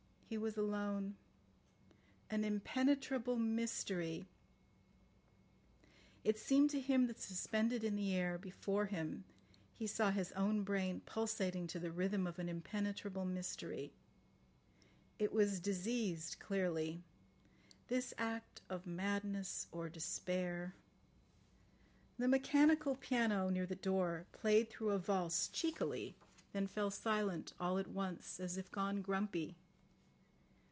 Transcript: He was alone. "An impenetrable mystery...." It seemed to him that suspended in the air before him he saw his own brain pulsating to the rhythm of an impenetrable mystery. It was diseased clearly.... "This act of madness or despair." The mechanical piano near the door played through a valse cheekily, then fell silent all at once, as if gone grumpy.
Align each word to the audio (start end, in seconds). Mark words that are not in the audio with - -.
He 0.25 0.37
was 0.37 0.55
alone. 0.57 1.17
"An 2.29 2.45
impenetrable 2.45 3.35
mystery...." 3.35 4.29
It 6.23 6.39
seemed 6.39 6.69
to 6.69 6.79
him 6.79 7.07
that 7.07 7.19
suspended 7.19 7.83
in 7.83 7.97
the 7.97 8.15
air 8.15 8.37
before 8.37 8.85
him 8.85 9.25
he 9.75 9.87
saw 9.87 10.09
his 10.09 10.31
own 10.31 10.63
brain 10.63 11.01
pulsating 11.01 11.67
to 11.67 11.79
the 11.79 11.91
rhythm 11.91 12.25
of 12.25 12.39
an 12.39 12.47
impenetrable 12.47 13.25
mystery. 13.25 13.91
It 15.19 15.33
was 15.33 15.59
diseased 15.59 16.39
clearly.... 16.39 17.03
"This 17.89 18.13
act 18.17 18.61
of 18.69 18.87
madness 18.87 19.67
or 19.73 19.89
despair." 19.89 20.73
The 22.17 22.29
mechanical 22.29 22.95
piano 22.95 23.49
near 23.49 23.65
the 23.65 23.75
door 23.75 24.27
played 24.31 24.69
through 24.69 24.91
a 24.91 24.97
valse 24.97 25.49
cheekily, 25.49 26.15
then 26.53 26.67
fell 26.67 26.89
silent 26.89 27.51
all 27.59 27.77
at 27.77 27.87
once, 27.89 28.39
as 28.39 28.55
if 28.55 28.71
gone 28.71 29.01
grumpy. 29.01 29.57